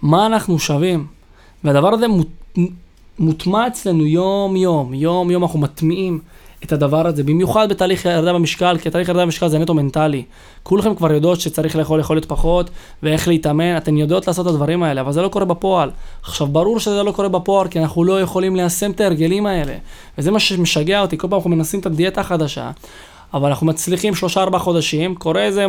מה 0.03 0.27
אנחנו 0.27 0.59
שווים, 0.59 1.07
והדבר 1.65 1.89
הזה 1.89 2.07
מוטמע 3.19 3.67
אצלנו 3.67 4.07
יום-יום, 4.07 4.95
יום-יום 4.95 5.43
אנחנו 5.43 5.59
מטמיעים 5.59 6.21
את 6.65 6.73
הדבר 6.73 7.07
הזה, 7.07 7.25
במיוחד 7.25 7.69
בתהליך 7.69 8.05
ירידה 8.05 8.33
במשקל, 8.33 8.79
כי 8.79 8.91
תהליך 8.91 9.09
ירידה 9.09 9.25
במשקל 9.25 9.49
זה 9.49 9.59
נטו 9.59 9.75
מנטלי. 9.75 10.23
כולכם 10.63 10.95
כבר 10.95 11.13
יודעות 11.13 11.41
שצריך 11.41 11.77
לאכול 11.77 12.01
יכולת 12.01 12.25
פחות, 12.25 12.71
ואיך 13.03 13.29
להתאמן, 13.29 13.77
אתן 13.77 13.97
יודעות 13.97 14.27
לעשות 14.27 14.47
את 14.47 14.51
הדברים 14.51 14.83
האלה, 14.83 15.01
אבל 15.01 15.13
זה 15.13 15.23
לא 15.23 15.29
קורה 15.29 15.45
בפועל. 15.45 15.91
עכשיו, 16.23 16.47
ברור 16.47 16.81
שזה 16.81 17.03
לא 17.03 17.13
קורה 17.13 17.29
בפועל, 17.29 17.69
כי 17.69 17.81
אנחנו 17.81 18.05
לא 18.05 18.21
יכולים 18.21 18.57
ליישם 18.57 18.91
את 18.91 19.01
ההרגלים 19.01 19.47
האלה. 19.47 19.75
וזה 20.19 20.31
מה 20.31 20.41
שמשגע 20.41 21.01
אותי, 21.01 21.19
כל 21.19 21.29
פעם 21.29 21.37
אנחנו 21.37 21.51
מנסים 21.51 21.81
את 21.81 21.87
הדיאטה 21.87 22.21
החדשה, 22.21 22.71
אבל 23.35 23.49
אנחנו 23.49 23.67
מצליחים 23.67 24.15
שלושה 24.15 24.41
ארבעה 24.41 24.61
חודשים, 24.61 25.15
קורה 25.15 25.43
איזה 25.43 25.67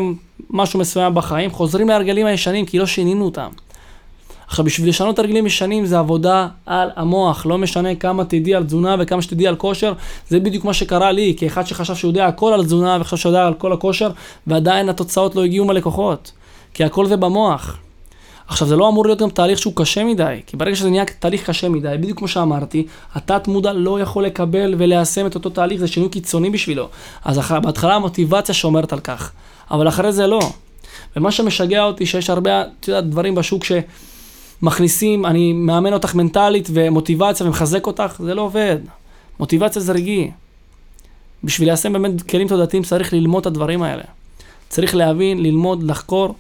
משהו 0.50 0.80
מסוים 0.80 1.16
בחיים, 1.16 1.52
חוזרים 1.52 1.88
להרגלים 1.88 2.26
הישנים, 2.26 2.66
כי 2.66 2.80
לא 2.80 2.86
שינינו 2.86 3.26
אותם. 3.26 3.50
עכשיו, 4.48 4.66
בשביל 4.66 4.90
לשנות 4.90 5.20
הרגלים 5.20 5.46
ישנים 5.46 5.86
זה 5.86 6.00
עבודה 6.00 6.48
על 6.66 6.90
המוח, 6.96 7.46
לא 7.46 7.58
משנה 7.58 7.96
כמה 7.96 8.26
תדעי 8.26 8.56
על 8.56 8.64
תזונה 8.64 8.96
וכמה 9.00 9.22
שתדעי 9.22 9.48
על 9.48 9.56
כושר, 9.56 9.94
זה 10.30 10.40
בדיוק 10.40 10.66
מה 10.66 10.74
שקרה 10.74 11.12
לי, 11.12 11.36
כאחד 11.38 11.68
שחשב 11.68 11.96
שהוא 11.96 12.10
יודע 12.10 12.28
הכל 12.28 12.54
על 12.54 12.64
תזונה 12.64 12.98
וחשב 13.02 13.18
שהוא 13.18 13.30
יודע 13.30 13.48
על 13.48 13.54
כל 13.54 13.74
הכושר, 13.74 14.12
ועדיין 14.48 14.90
התוצאות 14.90 15.36
לא 15.36 15.44
הגיעו 15.44 15.66
מהלקוחות, 15.66 16.32
כי 16.74 16.84
הכל 16.84 17.06
זה 17.06 17.18
במוח. 17.18 17.78
עכשיו, 18.48 18.68
זה 18.68 18.76
לא 18.76 18.90
אמור 18.90 19.06
להיות 19.06 19.20
גם 19.20 19.30
תהליך 19.30 19.60
שהוא 19.60 19.74
קשה 19.76 20.04
מדי, 20.04 20.42
כי 20.48 20.58
ברגע 20.58 20.76
שזה 20.76 20.90
נהיה 20.90 21.06
תהליך 21.20 21.50
קשה 21.50 21.70
מדי, 21.70 21.96
בדיוק 22.00 22.18
כמו 22.18 22.28
שאמרתי, 22.28 22.86
התת 23.14 23.48
מודע 23.48 23.74
לא 23.74 24.00
יכול 24.00 24.26
לקבל 24.26 24.76
וליישם 24.78 25.26
את 25.26 25.36
אותו 25.36 25.50
תהליך, 25.50 25.80
זה 25.80 25.88
שינוי 25.88 26.10
קיצוני 26.10 26.50
בשבילו. 26.50 26.90
אז 27.26 27.40
אח... 27.40 27.52
בהתחלה 27.52 27.96
המוטיבציה 27.96 28.56
שומרת 28.56 28.94
על 28.94 29.00
כך, 29.00 29.32
אבל 29.72 29.88
אחרי 29.88 30.12
זה 30.12 30.28
לא. 30.28 30.40
ומה 31.16 31.32
שמשגע 31.32 31.84
אותי, 31.84 32.06
שיש 32.06 32.30
הרבה, 32.30 32.62
את 32.62 32.88
יודעת, 32.88 33.10
דברים 33.10 33.36
בשוק 33.36 33.64
ש... 33.64 33.72
מכניסים, 34.62 35.26
אני 35.26 35.54
מאמן 35.54 35.94
אותך 35.94 36.16
מנטלית 36.16 36.70
ומוטיבציה 36.74 37.46
ומחזק 37.46 37.88
אותך, 37.88 38.22
זה 38.24 38.34
לא 38.34 38.42
עובד. 38.42 38.78
מוטיבציה 39.40 39.82
זה 39.82 39.92
רגעי. 39.92 40.32
בשביל 41.44 41.68
ליישם 41.68 41.94
באמת 41.94 42.22
כלים 42.22 42.48
תודעתיים 42.48 42.84
צריך 42.84 43.14
ללמוד 43.14 43.42
את 43.42 43.48
הדברים 43.48 43.84
האלה. 43.84 44.04
צריך 44.70 44.96
להבין, 44.96 45.44
ללמוד, 45.44 45.84
לחקור, 45.84 46.36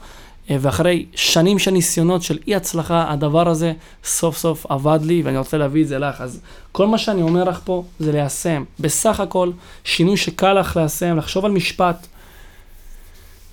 אה, 0.49 0.57
ואחרי 0.61 1.05
שנים 1.15 1.59
של 1.59 1.71
ניסיונות 1.71 2.23
של 2.23 2.37
אי 2.47 2.55
הצלחה, 2.55 3.11
הדבר 3.11 3.49
הזה 3.49 3.73
סוף 4.03 4.37
סוף 4.37 4.65
עבד 4.69 4.99
לי, 5.03 5.21
ואני 5.21 5.37
רוצה 5.37 5.57
להביא 5.57 5.83
את 5.83 5.87
זה 5.87 5.99
לך. 5.99 6.21
אז 6.21 6.39
כל 6.71 6.87
מה 6.87 6.97
שאני 6.97 7.21
אומר 7.21 7.43
לך 7.43 7.59
פה 7.63 7.83
זה 7.99 8.11
ליישם. 8.11 8.63
בסך 8.79 9.19
הכל, 9.19 9.51
שינוי 9.83 10.17
שקל 10.17 10.53
לך 10.53 10.77
ליישם, 10.77 11.17
לחשוב 11.17 11.45
על 11.45 11.51
משפט, 11.51 12.07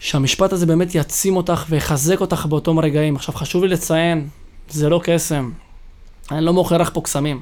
שהמשפט 0.01 0.53
הזה 0.53 0.67
באמת 0.67 0.95
יעצים 0.95 1.37
אותך 1.37 1.65
ויחזק 1.69 2.21
אותך 2.21 2.47
באותם 2.47 2.79
רגעים. 2.79 3.17
עכשיו, 3.17 3.35
חשוב 3.35 3.65
לי 3.65 3.69
לציין, 3.69 4.29
זה 4.71 4.89
לא 4.89 5.01
קסם. 5.05 5.51
אני 6.31 6.45
לא 6.45 6.53
מוכר 6.53 6.79
לך 6.79 6.91
פה 6.93 7.01
קסמים. 7.01 7.41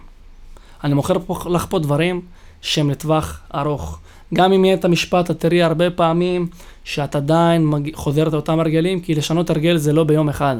אני 0.84 0.94
מוכר 0.94 1.18
פה, 1.26 1.38
לך 1.50 1.66
פה 1.68 1.78
דברים 1.78 2.20
שהם 2.60 2.90
לטווח 2.90 3.40
ארוך. 3.54 3.98
גם 4.34 4.52
אם 4.52 4.64
יהיה 4.64 4.74
את 4.74 4.84
המשפט, 4.84 5.30
את 5.30 5.40
תראי 5.40 5.62
הרבה 5.62 5.90
פעמים 5.90 6.48
שאת 6.84 7.16
עדיין 7.16 7.66
מג... 7.66 7.94
חוזרת 7.94 8.32
לאותם 8.32 8.60
הרגלים, 8.60 9.00
כי 9.00 9.14
לשנות 9.14 9.50
הרגל 9.50 9.76
זה 9.76 9.92
לא 9.92 10.04
ביום 10.04 10.28
אחד. 10.28 10.56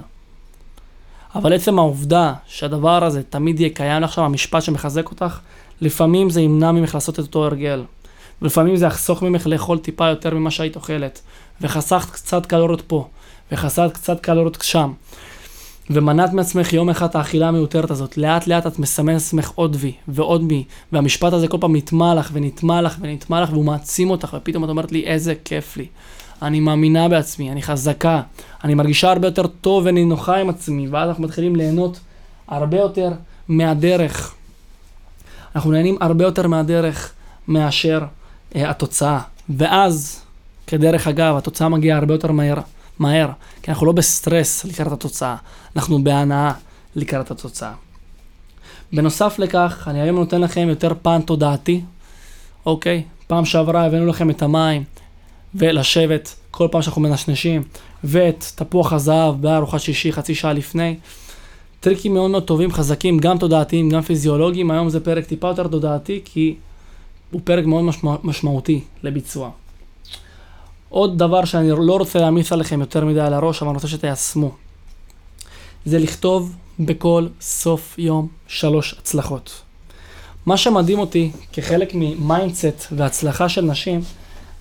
אבל 1.35 1.53
עצם 1.53 1.79
העובדה 1.79 2.33
שהדבר 2.47 3.05
הזה 3.05 3.23
תמיד 3.23 3.61
יהיה 3.61 3.71
קיים 3.75 4.03
לך 4.03 4.13
שם, 4.13 4.23
המשפט 4.23 4.63
שמחזק 4.63 5.11
אותך, 5.11 5.39
לפעמים 5.81 6.31
זה 6.31 6.41
ימנע 6.41 6.73
ממך 6.73 6.95
לעשות 6.95 7.15
את 7.15 7.25
אותו 7.25 7.45
הרגל. 7.45 7.85
ולפעמים 8.43 8.77
זה 8.77 8.87
יחסוך 8.87 9.23
ממך 9.23 9.47
לאכול 9.47 9.79
טיפה 9.79 10.09
יותר 10.09 10.35
ממה 10.35 10.51
שהיית 10.51 10.77
אוכלת. 10.77 11.21
וחסכת 11.61 12.11
קצת 12.11 12.47
קלוריות 12.47 12.81
פה, 12.81 13.09
וחסכת 13.53 13.93
קצת 13.93 14.21
קלוריות 14.21 14.59
שם. 14.63 14.93
ומנעת 15.91 16.33
מעצמך 16.33 16.73
יום 16.73 16.91
אחד 16.91 17.07
את 17.07 17.15
האכילה 17.15 17.49
המיותרת 17.49 17.91
הזאת. 17.91 18.19
לאט 18.19 18.47
לאט 18.47 18.67
את 18.67 18.79
מסמן 18.79 19.13
לעצמך 19.13 19.53
עוד 19.55 19.77
וי 19.81 19.93
ועוד 20.09 20.43
מי, 20.43 20.65
והמשפט 20.93 21.33
הזה 21.33 21.49
כל 21.49 21.59
פעם 21.61 21.77
נטמע 21.77 22.15
לך 22.15 22.31
ונטמע 22.33 22.83
לך 22.83 22.97
ונטמע 23.01 23.41
לך 23.41 23.53
והוא 23.53 23.65
מעצים 23.65 24.11
אותך, 24.11 24.37
ופתאום 24.41 24.65
את 24.65 24.69
אומרת 24.69 24.93
לי 24.93 25.05
איזה 25.05 25.35
כיף 25.45 25.77
לי. 25.77 25.87
אני 26.43 26.61
מאמינה 26.61 27.09
בעצמי, 27.09 27.53
אני 27.53 27.63
חזקה, 27.63 28.23
אני 28.65 28.75
מרגישה 28.75 29.13
הרבה 29.13 29.27
יותר 29.27 29.47
טוב 29.47 29.83
ונינוחה 29.87 30.37
עם 30.37 30.49
עצמי, 30.49 30.89
ואז 30.89 31.09
אנחנו 31.09 31.25
מתחילים 31.25 31.57
ליהנות 31.57 32.01
הרבה 32.49 32.77
יותר 32.77 33.11
מהדרך. 33.49 34.35
אנחנו 35.57 35.73
נהנים 35.73 35.97
הרבה 36.01 36.25
יותר 36.25 36.47
מהדרך 36.47 37.13
מאשר 37.49 38.03
אה, 38.57 38.71
התוצאה. 38.71 39.21
ואז, 39.49 40.21
כדרך 40.67 41.09
אגב, 41.09 41.37
התוצאה 41.37 41.69
מגיעה 41.69 41.99
הרבה 41.99 42.15
יותר 42.15 42.33
מהר. 42.33 42.59
מהר, 42.99 43.29
כי 43.63 43.71
אנחנו 43.71 43.87
לא 43.87 43.93
בסטרס 43.93 44.65
לקראת 44.65 44.93
התוצאה, 44.93 45.37
אנחנו 45.77 46.05
בהנאה 46.05 46.53
לקראת 46.97 47.31
התוצאה. 47.31 47.73
בנוסף 48.93 49.39
לכך, 49.39 49.89
אני 49.91 50.01
היום 50.01 50.17
נותן 50.17 50.41
לכם 50.41 50.67
יותר 50.69 50.93
פן 51.03 51.21
תודעתי, 51.21 51.81
אוקיי? 52.67 53.03
פעם 53.27 53.45
שעברה 53.45 53.85
הבאנו 53.85 54.07
לכם 54.07 54.31
את 54.31 54.43
המים 54.43 54.85
ולשבת 55.55 56.35
כל 56.51 56.69
פעם 56.71 56.83
שאנחנו 56.83 57.03
מנשנשים, 57.03 57.63
ואת 58.05 58.45
תפוח 58.55 58.93
הזהב 58.93 59.43
בארוחת 59.43 59.81
שישי 59.81 60.13
חצי 60.13 60.35
שעה 60.35 60.53
לפני. 60.53 60.97
טריקים 61.81 62.15
מאוד 62.15 62.31
מאוד 62.31 62.45
טובים, 62.45 62.73
חזקים, 62.73 63.19
גם 63.19 63.39
תודעתיים, 63.39 63.89
גם 63.89 64.03
פיזיולוגיים. 64.03 64.71
היום 64.71 64.89
זה 64.89 65.01
פרק 65.01 65.25
טיפה 65.25 65.49
יותר 65.49 65.69
תודעתי, 65.69 66.21
כי 66.25 66.57
הוא 67.31 67.41
פרק 67.45 67.65
מאוד 67.65 67.85
משמע, 67.85 68.17
משמעותי 68.23 68.81
לביצוע. 69.03 69.51
עוד 70.89 71.19
דבר 71.19 71.45
שאני 71.45 71.71
לא 71.71 71.97
רוצה 71.97 72.19
להעמיס 72.19 72.53
עליכם 72.53 72.81
יותר 72.81 73.05
מדי 73.05 73.21
על 73.21 73.35
הראש, 73.35 73.63
אבל 73.63 73.69
אני 73.69 73.75
רוצה 73.75 73.89
שתיישמו. 73.89 74.51
זה 75.85 75.99
לכתוב 75.99 76.55
בכל 76.81 77.27
סוף 77.41 77.95
יום 77.99 78.29
שלוש 78.47 78.95
הצלחות. 78.99 79.63
מה 80.47 80.57
שמדהים 80.57 80.99
אותי 80.99 81.31
כחלק 81.53 81.91
מ 81.95 82.06
mindset 82.06 82.87
והצלחה 82.93 83.49
של 83.49 83.61
נשים, 83.61 84.01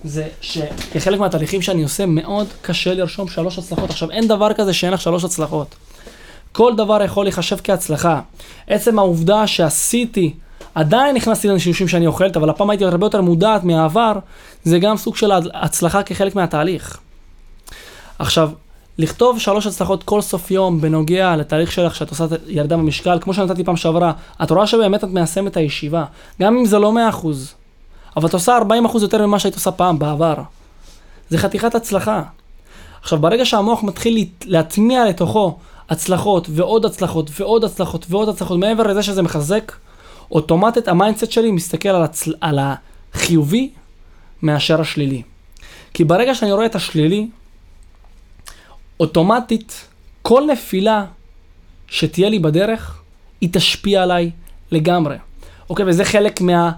זה 0.04 0.28
שכחלק 0.40 1.20
מהתהליכים 1.20 1.62
שאני 1.62 1.82
עושה, 1.82 2.06
מאוד 2.06 2.46
קשה 2.62 2.94
לרשום 2.94 3.28
שלוש 3.28 3.58
הצלחות. 3.58 3.90
עכשיו, 3.90 4.10
אין 4.10 4.28
דבר 4.28 4.52
כזה 4.52 4.74
שאין 4.74 4.92
לך 4.92 5.00
שלוש 5.00 5.24
הצלחות. 5.24 5.74
כל 6.52 6.76
דבר 6.76 7.02
יכול 7.02 7.24
להיחשב 7.24 7.56
כהצלחה. 7.64 8.20
עצם 8.66 8.98
העובדה 8.98 9.46
שעשיתי 9.46 10.34
עדיין 10.78 11.16
נכנסתי 11.16 11.48
לשימושים 11.48 11.88
שאני 11.88 12.06
אוכלת, 12.06 12.36
אבל 12.36 12.50
הפעם 12.50 12.70
הייתי 12.70 12.84
הרבה 12.84 13.06
יותר 13.06 13.20
מודעת 13.20 13.64
מהעבר, 13.64 14.12
זה 14.64 14.78
גם 14.78 14.96
סוג 14.96 15.16
של 15.16 15.30
הצלחה 15.54 16.02
כחלק 16.02 16.34
מהתהליך. 16.34 16.98
עכשיו, 18.18 18.50
לכתוב 18.98 19.38
שלוש 19.38 19.66
הצלחות 19.66 20.02
כל 20.02 20.20
סוף 20.20 20.50
יום 20.50 20.80
בנוגע 20.80 21.36
לתהליך 21.36 21.72
שלך 21.72 21.94
שאת 21.94 22.10
עושה 22.10 22.24
ירדה 22.46 22.76
במשקל, 22.76 23.18
כמו 23.20 23.34
שנתתי 23.34 23.64
פעם 23.64 23.76
שעברה, 23.76 24.12
את 24.42 24.50
רואה 24.50 24.66
שבאמת 24.66 25.04
את 25.04 25.08
מיישמת 25.08 25.52
את 25.52 25.56
הישיבה, 25.56 26.04
גם 26.42 26.56
אם 26.56 26.66
זה 26.66 26.78
לא 26.78 26.92
100%, 27.22 27.26
אבל 28.16 28.28
את 28.28 28.34
עושה 28.34 28.58
40% 28.96 29.02
יותר 29.02 29.26
ממה 29.26 29.38
שהיית 29.38 29.54
עושה 29.54 29.70
פעם, 29.70 29.98
בעבר. 29.98 30.34
זה 31.30 31.38
חתיכת 31.38 31.74
הצלחה. 31.74 32.22
עכשיו, 33.02 33.18
ברגע 33.18 33.44
שהמוח 33.44 33.82
מתחיל 33.82 34.26
להטמיע 34.44 35.04
לתוכו 35.04 35.56
הצלחות 35.90 36.48
ועוד 36.50 36.84
הצלחות 36.84 37.30
ועוד 37.40 37.64
הצלחות 37.64 38.06
ועוד 38.08 38.28
הצלחות, 38.28 38.58
מעבר 38.58 38.86
לזה 38.86 39.02
שזה 39.02 39.22
מחזק 39.22 39.72
אוטומטית 40.30 40.88
ה 40.88 40.93
mindset 40.93 41.30
שלי 41.32 41.50
מסתכל 41.50 41.88
על, 41.88 42.02
הצל... 42.02 42.34
על 42.40 42.58
החיובי 43.14 43.70
מאשר 44.42 44.80
השלילי. 44.80 45.22
כי 45.94 46.04
ברגע 46.04 46.34
שאני 46.34 46.52
רואה 46.52 46.66
את 46.66 46.74
השלילי, 46.74 47.28
אוטומטית 49.00 49.86
כל 50.22 50.42
נפילה 50.52 51.04
שתהיה 51.86 52.28
לי 52.28 52.38
בדרך, 52.38 53.02
היא 53.40 53.48
תשפיע 53.52 54.02
עליי 54.02 54.30
לגמרי. 54.70 55.16
אוקיי, 55.70 55.84
וזה 55.88 56.04
חלק 56.04 56.40
מה... 56.40 56.72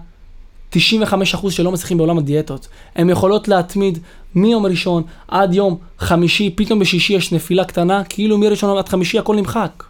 95% 0.72 1.50
שלא 1.50 1.72
מצליחים 1.72 1.98
בעולם 1.98 2.18
הדיאטות. 2.18 2.68
הן 2.94 3.10
יכולות 3.10 3.48
להתמיד 3.48 3.98
מיום 4.34 4.66
ראשון 4.66 5.02
עד 5.28 5.54
יום 5.54 5.76
חמישי, 5.98 6.50
פתאום 6.56 6.78
בשישי 6.78 7.12
יש 7.12 7.32
נפילה 7.32 7.64
קטנה, 7.64 8.04
כאילו 8.04 8.38
מראשון 8.38 8.78
עד 8.78 8.88
חמישי 8.88 9.18
הכל 9.18 9.36
נמחק. 9.36 9.84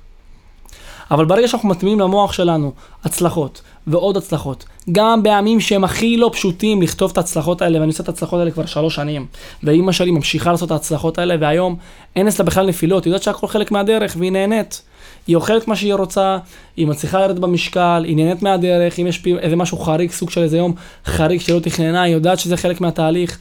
אבל 1.11 1.25
ברגע 1.25 1.49
שאנחנו 1.49 1.69
מטמיעים 1.69 2.01
למוח 2.01 2.33
שלנו 2.33 2.73
הצלחות 3.05 3.63
ועוד 3.87 4.17
הצלחות, 4.17 4.65
גם 4.93 5.23
בימים 5.23 5.61
שהם 5.61 5.85
הכי 5.85 6.17
לא 6.17 6.31
פשוטים 6.33 6.83
לכתוב 6.83 7.11
את 7.11 7.17
ההצלחות 7.17 7.63
האלה, 7.63 7.79
ואני 7.81 7.91
עושה 7.91 8.03
את 8.03 8.09
ההצלחות 8.09 8.41
האלה 8.41 8.51
כבר 8.51 8.67
שלוש 8.67 8.95
שנים, 8.95 9.27
ואימא 9.63 9.93
שלי 9.93 10.11
ממשיכה 10.11 10.51
לעשות 10.51 10.67
את 10.67 10.73
ההצלחות 10.73 11.19
האלה, 11.19 11.37
והיום 11.41 11.77
אין 12.17 12.29
אצלה 12.29 12.45
בכלל 12.45 12.67
נפילות, 12.67 13.05
היא 13.05 13.11
יודעת 13.11 13.23
שהכל 13.23 13.47
חלק 13.47 13.71
מהדרך, 13.71 14.17
והיא 14.19 14.33
נהנית. 14.33 14.83
היא 15.27 15.37
אוכלת 15.37 15.69
מה 15.69 15.77
שהיא 15.77 15.95
רוצה, 15.95 16.39
היא 16.77 16.87
מצליחה 16.87 17.21
לרדת 17.21 17.39
במשקל, 17.39 18.05
היא 18.07 18.17
נהנית 18.17 18.43
מהדרך, 18.43 18.99
אם 18.99 19.07
יש 19.07 19.23
איזה 19.39 19.57
משהו 19.57 19.79
חריג, 19.79 20.11
סוג 20.11 20.31
של 20.31 20.43
איזה 20.43 20.57
יום 20.57 20.75
חריג 21.05 21.41
שלא 21.41 21.59
תכננה, 21.59 22.03
היא 22.03 22.15
יודעת 22.15 22.39
שזה 22.39 22.57
חלק 22.57 22.81
מהתהליך. 22.81 23.39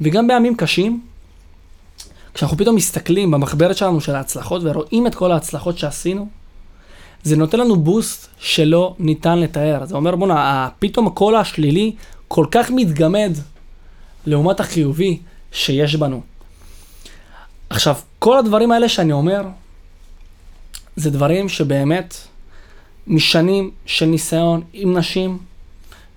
וגם 0.00 0.28
בימים 0.28 0.56
קשים, 0.56 1.00
כשאנחנו 2.34 2.56
פתאום 2.56 2.76
מסתכלים 2.76 3.30
במחברת 3.30 3.76
שלנו 3.76 4.00
של 4.00 4.14
ההצלחות 4.14 4.62
ורואים 4.64 5.06
את 5.06 5.14
כל 5.14 5.32
ההצלחות 5.32 5.78
שעשינו, 5.78 6.41
זה 7.22 7.36
נותן 7.36 7.60
לנו 7.60 7.76
בוסט 7.76 8.28
שלא 8.38 8.94
ניתן 8.98 9.38
לתאר. 9.38 9.84
זה 9.84 9.94
אומר, 9.94 10.16
בואנה, 10.16 10.68
פתאום 10.78 11.06
הקול 11.06 11.36
השלילי 11.36 11.92
כל 12.28 12.46
כך 12.50 12.70
מתגמד 12.70 13.32
לעומת 14.26 14.60
החיובי 14.60 15.18
שיש 15.52 15.96
בנו. 15.96 16.20
עכשיו, 17.70 17.96
כל 18.18 18.38
הדברים 18.38 18.72
האלה 18.72 18.88
שאני 18.88 19.12
אומר, 19.12 19.42
זה 20.96 21.10
דברים 21.10 21.48
שבאמת 21.48 22.14
משנים 23.06 23.70
של 23.86 24.06
ניסיון 24.06 24.62
עם 24.72 24.96
נשים 24.96 25.38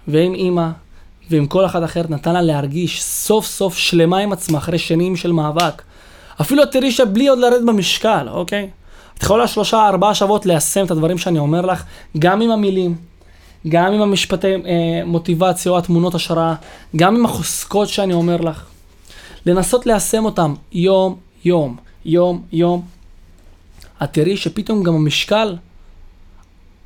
ועם 0.08 0.34
אימא 0.34 0.70
ועם 1.30 1.48
כל 1.48 1.66
אחד 1.66 1.84
אחר, 1.84 2.02
נתן 2.10 2.34
לה 2.34 2.42
להרגיש 2.42 3.04
סוף 3.04 3.46
סוף 3.46 3.78
שלמה 3.78 4.18
עם 4.18 4.32
עצמה 4.32 4.58
אחרי 4.58 4.80
שנים 4.80 5.16
של 5.16 5.32
מאבק. 5.32 5.82
אפילו 6.42 6.64
את 6.64 6.72
תראי 6.72 6.92
שבלי 6.92 7.28
עוד 7.28 7.40
לרדת 7.40 7.66
במשקל, 7.66 8.28
אוקיי? 8.30 8.70
את 9.18 9.24
יכולה 9.24 9.48
שלושה, 9.48 9.88
ארבעה 9.88 10.14
שבועות 10.14 10.46
ליישם 10.46 10.86
את 10.86 10.92
הדברים 10.92 11.18
שאני 11.18 11.40
אומר 11.40 11.62
לך, 11.62 11.84
גם 12.20 12.42
עם 12.42 12.52
המילים, 12.52 12.96
גם 13.68 13.94
עם 13.94 14.02
המשפטי 14.02 14.54
אה, 14.54 15.02
מוטיבציה 15.06 15.72
או 15.72 15.78
התמונות 15.78 16.16
השראה, 16.16 16.56
גם 16.96 17.16
עם 17.16 17.26
החוזקות 17.26 17.90
שאני 17.90 18.14
אומר 18.14 18.42
לך. 18.42 18.66
לנסות 19.46 19.86
ליישם 19.86 20.26
אותם 20.26 20.54
יום, 20.72 21.16
יום, 21.46 21.78
יום, 22.06 22.42
יום. 22.52 22.86
את 24.04 24.14
תראי 24.14 24.38
שפתאום 24.38 24.84
גם 24.84 24.96
המשקל 24.96 25.56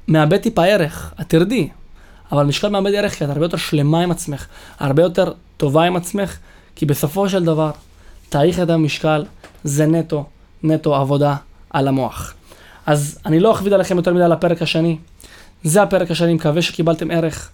מאבד 0.08 0.38
טיפה 0.38 0.66
ערך, 0.66 1.14
את 1.22 1.30
תרדי. 1.30 1.70
אבל 2.32 2.42
המשקל 2.42 2.70
מאבד 2.70 2.94
ערך 2.94 3.14
כי 3.14 3.26
את 3.26 3.30
הרבה 3.30 3.46
יותר 3.46 3.58
שלמה 3.58 4.02
עם 4.02 4.12
עצמך, 4.12 4.46
הרבה 4.80 5.04
יותר 5.04 5.34
טובה 5.58 5.84
עם 5.84 5.96
עצמך, 5.96 6.38
כי 6.76 6.86
בסופו 6.86 7.30
של 7.30 7.44
דבר, 7.44 7.72
תאריך 8.30 8.60
את 8.60 8.70
המשקל 8.70 9.26
זה 9.64 9.86
נטו, 9.86 10.26
נטו 10.64 10.96
עבודה 10.96 11.36
על 11.70 11.88
המוח. 11.88 12.34
אז 12.86 13.20
אני 13.26 13.40
לא 13.40 13.52
אכביד 13.52 13.74
עליכם 13.74 13.98
יותר 13.98 14.14
מדי 14.14 14.24
על 14.24 14.32
הפרק 14.32 14.62
השני. 14.62 14.98
זה 15.64 15.82
הפרק 15.82 16.12
השני, 16.12 16.34
מקווה 16.34 16.62
שקיבלתם 16.62 17.12
ערך 17.12 17.50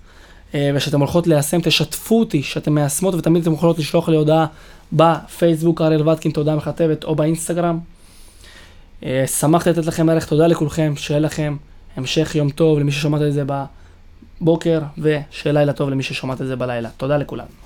אה, 0.56 0.72
ושאתם 0.76 1.00
הולכות 1.00 1.28
ליישם, 1.28 1.62
תשתפו 1.62 2.20
אותי 2.20 2.44
שאתם 2.44 2.76
מיישמות 2.76 3.16
ותמיד 3.16 3.42
אתם 3.42 3.54
יכולות 3.54 3.80
לשלוח 3.80 4.10
לי 4.10 4.18
הודעה 4.18 4.46
בפייסבוק 4.94 5.82
אריאל 5.82 6.10
ודקין, 6.10 6.32
תודה 6.32 6.56
מכתבת, 6.56 7.04
או 7.04 7.16
באינסטגרם. 7.16 7.80
אה, 9.06 9.28
שמחתי 9.28 9.70
לתת 9.70 9.86
לכם 9.86 10.10
ערך, 10.10 10.26
תודה 10.26 10.48
לכולכם, 10.48 10.94
שיהיה 10.98 11.20
לכם 11.20 11.58
המשך 11.96 12.36
יום 12.36 12.50
טוב 12.50 12.80
למי 12.80 12.92
ששומעת 12.92 13.22
את 13.22 13.34
זה 13.34 13.44
בבוקר, 14.42 14.80
ושיהיה 14.98 15.54
לילה 15.54 15.74
טוב 15.74 15.90
למי 15.90 16.04
ששומעת 16.04 16.42
את 16.42 16.48
זה 16.48 16.56
בלילה. 16.56 16.90
תודה 16.98 17.18
לכולם. 17.18 17.65